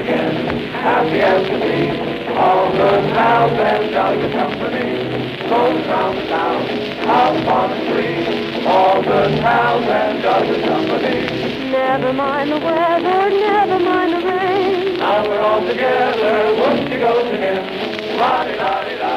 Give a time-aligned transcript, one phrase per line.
[0.00, 2.32] again, happy as can be.
[2.32, 4.88] All good pals and jolly company.
[5.48, 6.66] Goes round the town,
[7.04, 8.64] house on the tree.
[8.66, 11.70] All good pals and jolly company.
[11.70, 14.98] Never mind the weather, never mind the rain.
[14.98, 17.62] Now we're all together, whoop she goes again.
[18.16, 19.14] La-di-da-di-da,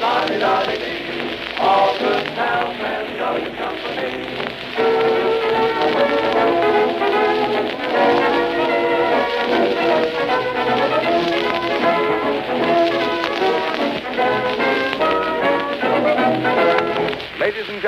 [0.00, 1.58] la-di-da-di-dee.
[1.58, 4.41] All good pals and jolly company.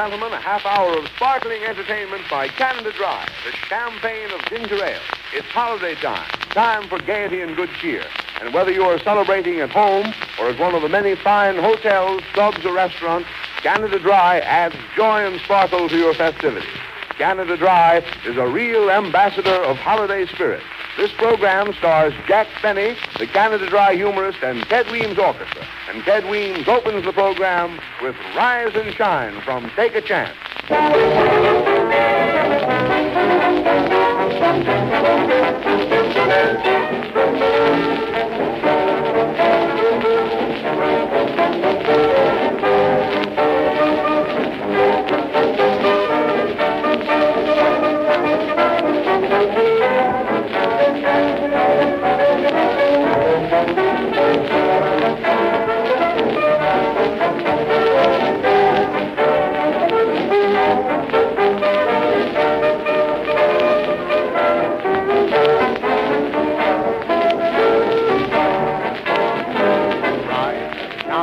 [0.05, 5.01] Gentlemen, a half hour of sparkling entertainment by Canada Dry, the champagne of ginger ale.
[5.33, 8.05] It's holiday time, time for gaiety and good cheer.
[8.43, 12.21] And whether you are celebrating at home or at one of the many fine hotels,
[12.35, 13.31] clubs, or restaurants,
[13.63, 16.69] Canada Dry adds joy and sparkle to your festivities.
[17.17, 20.63] Canada Dry is a real ambassador of holiday spirit.
[20.97, 25.67] This program stars Jack Benny, the Canada Dry humorist, and Ted Weems Orchestra.
[25.93, 30.37] And Ted Weems opens the program with Rise and Shine from Take a Chance.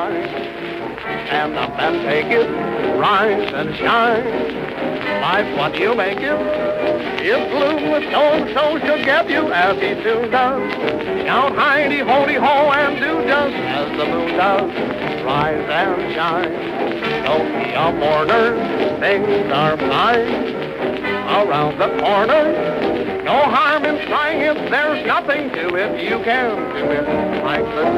[0.02, 2.49] Shine, stand up and take it,
[2.97, 4.61] rise and shine.
[5.21, 6.39] Life, what you make it.
[7.23, 10.73] If gloom with stone so she'll get you as he soon does.
[11.25, 14.71] Shout heidi hoity ho and do just as the moon does.
[15.23, 16.52] Rise and shine.
[17.23, 18.99] Don't be a mourner.
[18.99, 20.55] Things are fine
[21.31, 22.81] around the corner.
[23.23, 26.03] No harm in trying it, there's nothing to it.
[26.03, 27.90] You can do it like the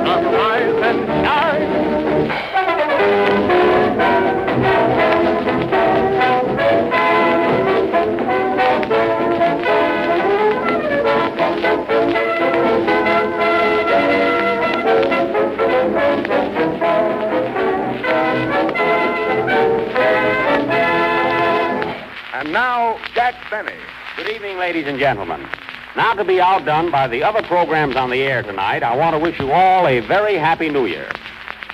[24.34, 25.48] evening, ladies and gentlemen.
[25.96, 29.20] Now, to be outdone by the other programs on the air tonight, I want to
[29.20, 31.08] wish you all a very happy New Year.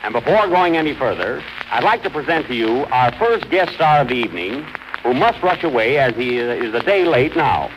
[0.03, 4.01] And before going any further, I'd like to present to you our first guest star
[4.01, 4.65] of the evening,
[5.03, 7.71] who must rush away as he is a day late now.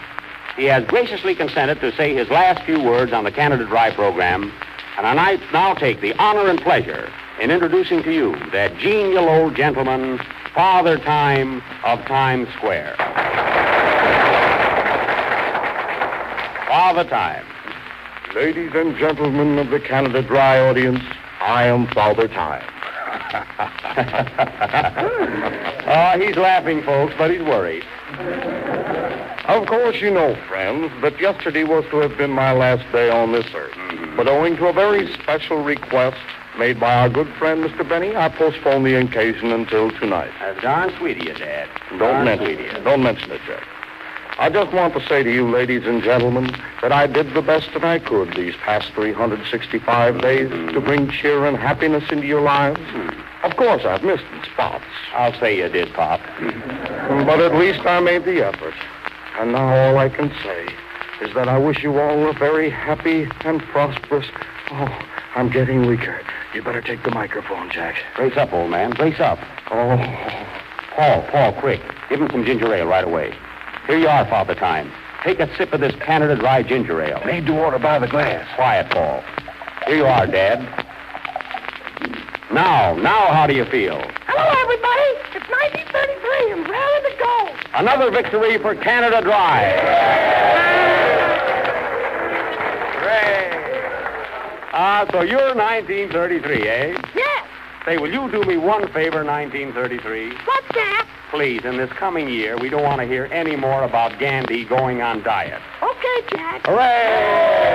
[0.57, 4.53] He has graciously consented to say his last few words on the Canada Dry program,
[4.97, 7.09] and I now take the honor and pleasure
[7.41, 10.19] in introducing to you that genial old gentleman,
[10.53, 12.97] Father Time of Times Square.
[16.93, 17.47] Father Time.
[18.35, 21.01] Ladies and gentlemen of the Canada Dry audience,
[21.41, 22.63] I am Father Time.
[25.87, 27.83] Oh, he's laughing, folks, but he's worried.
[29.49, 33.33] Of course, you know, friends, that yesterday was to have been my last day on
[33.33, 33.73] this earth.
[33.73, 34.15] Mm-hmm.
[34.19, 36.21] But owing to a very special request
[36.59, 37.89] made by our good friend, Mr.
[37.89, 40.31] Benny, I postponed the occasion until tonight.
[40.41, 41.71] That's darn sweet of you, Dad.
[41.89, 42.85] Don't Darn mention it.
[42.85, 43.67] Don't mention it, Jack.
[44.39, 46.51] I just want to say to you, ladies and gentlemen,
[46.81, 51.45] that I did the best that I could these past 365 days to bring cheer
[51.45, 52.81] and happiness into your lives.
[52.81, 53.11] Hmm.
[53.45, 54.85] Of course, I've missed spots,
[55.15, 56.21] I'll say you did, Pop.
[56.41, 58.75] but at least I made the effort.
[59.39, 60.69] And now all I can say
[61.21, 64.27] is that I wish you all a very happy and prosperous.
[64.71, 66.21] Oh, I'm getting weaker.
[66.55, 67.97] You better take the microphone, Jack.
[68.17, 68.93] Brace up, old man.
[68.93, 69.39] Brace up.
[69.71, 69.97] Oh,
[70.95, 71.81] Paul, Paul, quick.
[72.09, 73.35] Give him some ginger ale right away.
[73.87, 74.91] Here you are, Father Time.
[75.25, 77.21] Take a sip of this Canada Dry ginger ale.
[77.25, 78.47] made to order by the glass.
[78.57, 79.23] Quiet, Paul.
[79.87, 80.61] Here you are, Dad.
[82.53, 84.01] Now, now, how do you feel?
[84.27, 85.09] Hello, everybody.
[85.35, 87.79] It's 1933 and ready to go.
[87.79, 89.73] Another victory for Canada Dry.
[93.01, 93.51] Hooray!
[94.75, 96.95] Ah, so you're 1933, eh?
[97.15, 97.32] Yes.
[97.85, 100.29] Say, will you do me one favor, 1933?
[100.29, 101.09] What's that?
[101.31, 105.03] Please, in this coming year, we don't want to hear any more about Gandhi going
[105.03, 105.61] on diet.
[105.83, 106.65] Okay, Jack.
[106.65, 107.73] Hooray!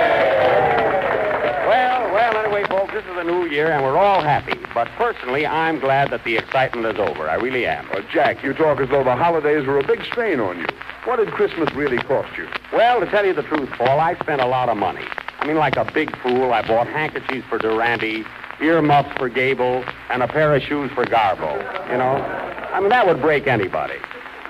[1.68, 4.58] Well, well, anyway, folks, this is a new year, and we're all happy.
[4.72, 7.28] But personally, I'm glad that the excitement is over.
[7.28, 7.86] I really am.
[7.92, 10.66] Uh, Jack, you talk as though the holidays were a big strain on you.
[11.04, 12.48] What did Christmas really cost you?
[12.72, 15.04] Well, to tell you the truth, Paul, I spent a lot of money.
[15.40, 18.24] I mean, like a big fool, I bought handkerchiefs for Durante,
[18.60, 21.56] earmuffs for Gable, and a pair of shoes for Garbo.
[21.90, 22.16] You know?
[22.72, 23.98] I mean, that would break anybody.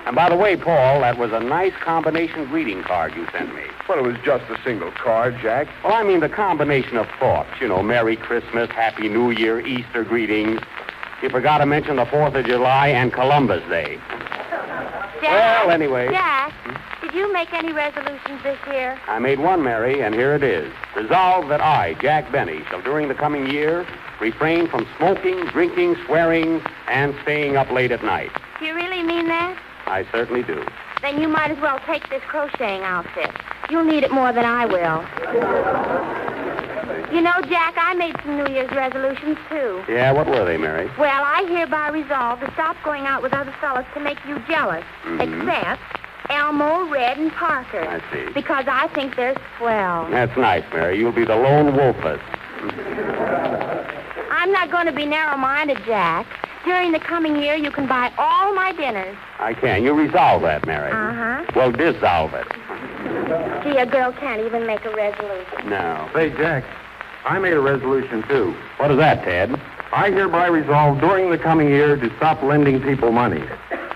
[0.06, 3.64] And by the way, Paul, that was a nice combination greeting card you sent me.
[3.88, 5.68] Well, it was just a single card, Jack.
[5.84, 7.50] Well, I mean the combination of thoughts.
[7.60, 10.60] You know, Merry Christmas, Happy New Year, Easter greetings.
[11.22, 13.98] You forgot to mention the 4th of July and Columbus Day.
[15.20, 16.08] Jack, Well, anyway.
[16.10, 16.52] Jack,
[17.00, 18.98] did you make any resolutions this year?
[19.06, 20.72] I made one, Mary, and here it is.
[20.96, 23.86] Resolved that I, Jack Benny, shall during the coming year
[24.20, 28.30] refrain from smoking, drinking, swearing, and staying up late at night.
[28.58, 29.56] Do you really mean that?
[29.86, 30.64] I certainly do.
[31.02, 33.30] Then you might as well take this crocheting outfit.
[33.70, 36.27] You'll need it more than I will.
[37.12, 39.82] You know, Jack, I made some New Year's resolutions, too.
[39.88, 40.90] Yeah, what were they, Mary?
[40.98, 44.84] Well, I hereby resolve to stop going out with other fellas to make you jealous,
[45.04, 45.20] Mhm.
[45.48, 45.80] except
[46.28, 47.80] Elmo, Red, and Parker.
[47.80, 48.26] I see.
[48.34, 50.06] Because I think they're swell.
[50.10, 50.98] That's nice, Mary.
[50.98, 52.20] You'll be the lone wolfess.
[54.30, 56.26] I'm not going to be narrow-minded, Jack.
[56.64, 59.16] During the coming year, you can buy all my dinners.
[59.38, 59.82] I can.
[59.82, 60.90] You resolve that, Mary.
[60.92, 61.44] Uh-huh.
[61.56, 62.46] Well, dissolve it.
[63.64, 65.70] See, a girl can't even make a resolution.
[65.70, 66.08] No.
[66.12, 66.64] Say, Jack,
[67.24, 68.54] I made a resolution, too.
[68.78, 69.60] What is that, Ted?
[69.92, 73.42] I hereby resolve during the coming year to stop lending people money.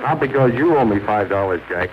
[0.01, 1.91] Not because you owe me $5, Jack.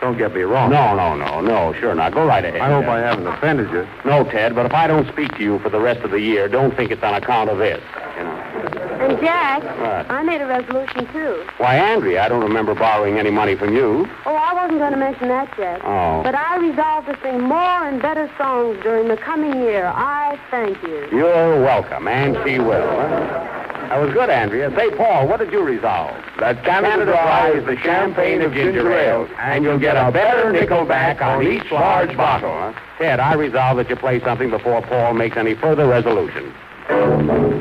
[0.00, 0.70] Don't get me wrong.
[0.70, 1.74] No, no, no, no.
[1.74, 2.14] Sure not.
[2.14, 2.60] Go right ahead.
[2.60, 2.90] I hope Ted.
[2.90, 3.86] I haven't offended you.
[4.04, 6.48] No, Ted, but if I don't speak to you for the rest of the year,
[6.48, 7.82] don't think it's on account of this.
[8.16, 8.79] You know.
[9.00, 10.10] And, Jack, What?
[10.10, 11.42] I made a resolution, too.
[11.56, 14.06] Why, Andrea, I don't remember borrowing any money from you.
[14.26, 15.80] Oh, I wasn't going to mention that yet.
[15.84, 16.22] Oh.
[16.22, 19.86] But I resolved to sing more and better songs during the coming year.
[19.94, 21.08] I thank you.
[21.10, 22.86] You're welcome, and she will.
[22.90, 23.56] Huh?
[23.88, 24.70] That was good, Andrea.
[24.76, 26.14] Say, Paul, what did you resolve?
[26.38, 30.84] That Canada Dry is the champagne of ginger ale, and you'll get a better nickel
[30.84, 32.52] back on each large bottle.
[32.52, 32.72] Huh?
[32.98, 36.52] Ted, I resolve that you play something before Paul makes any further resolution.
[36.90, 37.60] Darkness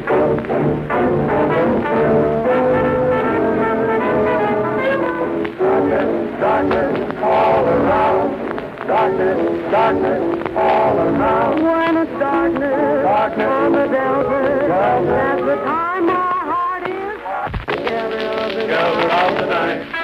[6.39, 8.87] darkness, all around.
[8.87, 11.63] Darkness, darkness all around.
[11.63, 13.03] When it's darkness,
[18.25, 19.98] of the Gather of the night.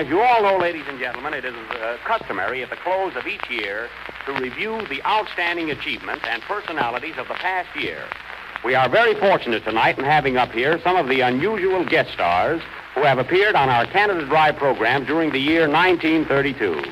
[0.00, 3.26] As you all know, ladies and gentlemen, it is uh, customary at the close of
[3.26, 3.90] each year
[4.24, 8.02] to review the outstanding achievements and personalities of the past year.
[8.64, 12.62] We are very fortunate tonight in having up here some of the unusual guest stars
[12.94, 16.82] who have appeared on our Canada Dry program during the year 1932.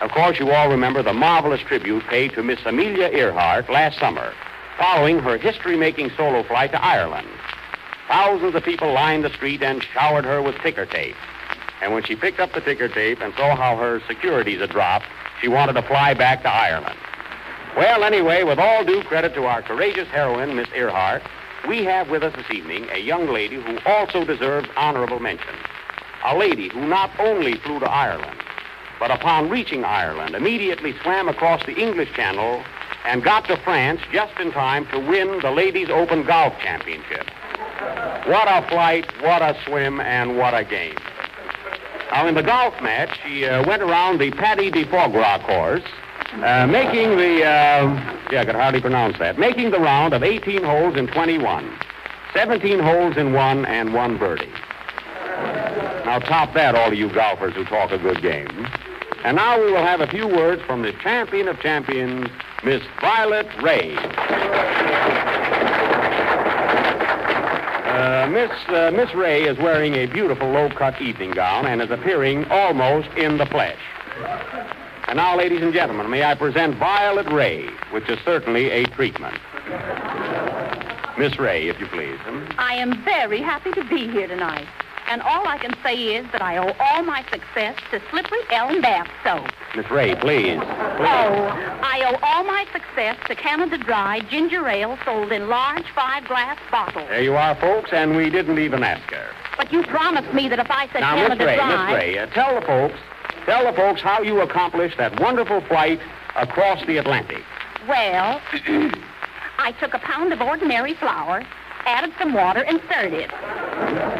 [0.00, 4.32] Of course, you all remember the marvelous tribute paid to Miss Amelia Earhart last summer,
[4.78, 7.28] following her history-making solo flight to Ireland.
[8.06, 11.16] Thousands of people lined the street and showered her with ticker tape.
[11.86, 15.06] And when she picked up the ticker tape and saw how her securities had dropped,
[15.40, 16.98] she wanted to fly back to Ireland.
[17.76, 21.22] Well, anyway, with all due credit to our courageous heroine, Miss Earhart,
[21.68, 25.54] we have with us this evening a young lady who also deserves honorable mention.
[26.24, 28.40] A lady who not only flew to Ireland,
[28.98, 32.64] but upon reaching Ireland, immediately swam across the English Channel
[33.04, 37.30] and got to France just in time to win the Ladies Open Golf Championship.
[38.26, 40.96] What a flight, what a swim, and what a game.
[42.12, 45.82] Now, in the golf match, she uh, went around the Paddy de Foie Gras course,
[46.34, 50.62] uh, making the, uh, yeah, I could hardly pronounce that, making the round of 18
[50.62, 51.70] holes in 21,
[52.32, 54.50] 17 holes in one, and one birdie.
[56.06, 58.68] Now, top that, all of you golfers who talk a good game.
[59.24, 62.28] And now we will have a few words from the champion of champions,
[62.64, 63.96] Miss Violet Ray.
[67.96, 72.44] Uh, Miss uh, Miss Ray is wearing a beautiful low-cut evening gown and is appearing
[72.50, 73.78] almost in the flesh.
[75.08, 79.38] And now, ladies and gentlemen, may I present Violet Ray, which is certainly a treatment.
[81.16, 82.18] Miss Ray, if you please.
[82.58, 84.66] I am very happy to be here tonight.
[85.08, 88.80] And all I can say is that I owe all my success to Slippery Elm
[88.80, 89.48] Bath Soap.
[89.76, 90.58] Miss Ray, please.
[90.58, 91.46] Oh,
[91.82, 97.08] I owe all my success to Canada Dry ginger ale sold in large five-glass bottles.
[97.08, 99.28] There you are, folks, and we didn't even ask her.
[99.56, 101.86] But you promised me that if I said Now, Miss Canada Ray, Dry...
[101.86, 102.98] Miss Ray, uh, tell the folks,
[103.44, 106.00] tell the folks how you accomplished that wonderful flight
[106.34, 107.42] across the Atlantic.
[107.88, 108.40] Well,
[109.58, 111.44] I took a pound of ordinary flour,
[111.84, 113.30] added some water, and stirred it.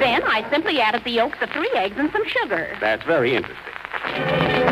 [0.01, 2.77] Then I simply added the yolks of three eggs and some sugar.
[2.81, 4.66] That's very interesting.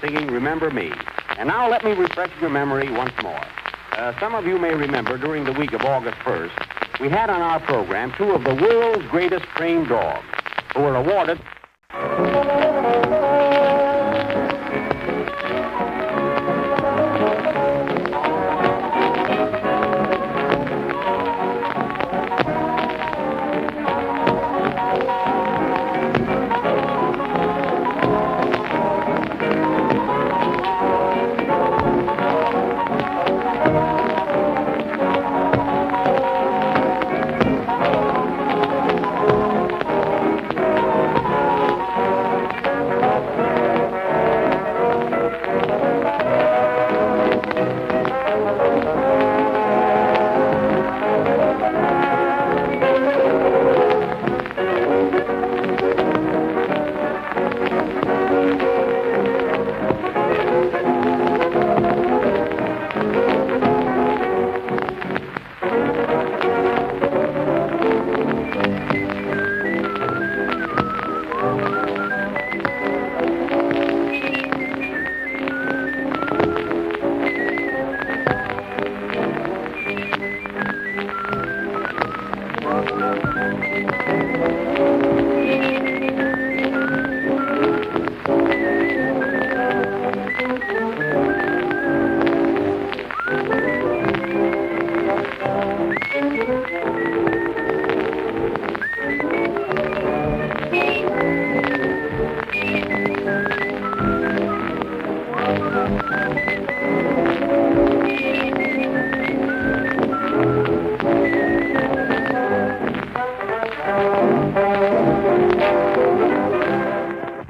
[0.00, 0.92] Singing Remember Me.
[1.38, 3.40] And now let me refresh your memory once more.
[3.92, 7.40] Uh, some of you may remember during the week of August 1st, we had on
[7.40, 10.26] our program two of the world's greatest trained dogs
[10.74, 11.40] who were awarded.